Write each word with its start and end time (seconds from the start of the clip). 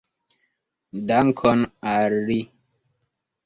Dankon 1.11 1.63
al 1.95 2.19
li! 2.31 2.41